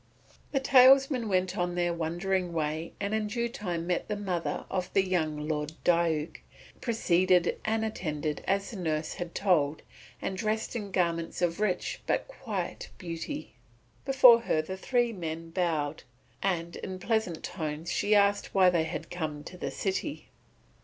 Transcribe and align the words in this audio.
The 0.51 0.59
talesmen 0.59 1.29
went 1.29 1.55
on 1.55 1.75
their 1.75 1.93
wondering 1.93 2.53
way 2.53 2.93
and 2.99 3.13
in 3.13 3.27
due 3.27 3.47
time 3.47 3.85
met 3.85 4.07
the 4.07 4.15
mother 4.15 4.65
of 4.67 4.91
the 4.93 5.05
young 5.07 5.47
Lord 5.47 5.73
Diuk, 5.83 6.37
preceded 6.81 7.59
and 7.65 7.85
attended 7.85 8.43
as 8.47 8.71
the 8.71 8.77
nurse 8.77 9.13
had 9.13 9.35
told, 9.35 9.83
and 10.19 10.35
dressed 10.35 10.75
in 10.75 10.89
garments 10.89 11.39
of 11.43 11.59
rich 11.59 12.01
but 12.07 12.27
quiet 12.27 12.89
beauty. 12.97 13.53
Before 14.03 14.41
her 14.41 14.63
the 14.63 14.75
three 14.75 15.13
men 15.13 15.51
bowed, 15.51 16.01
and 16.41 16.77
in 16.77 16.97
pleasant 16.97 17.43
tones 17.43 17.91
she 17.91 18.15
asked 18.15 18.55
why 18.55 18.71
they 18.71 18.85
had 18.85 19.11
come 19.11 19.43
to 19.43 19.55
the 19.55 19.69
city. 19.69 20.29